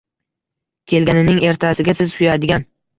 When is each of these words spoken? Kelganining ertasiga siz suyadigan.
Kelganining 0.95 1.39
ertasiga 1.53 1.99
siz 2.03 2.19
suyadigan. 2.19 2.71